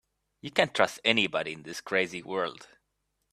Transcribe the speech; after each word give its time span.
You 0.41 0.49
can't 0.49 0.73
trust 0.73 0.99
anybody 1.05 1.53
in 1.53 1.61
this 1.61 1.79
crazy 1.79 2.23
world. 2.23 2.67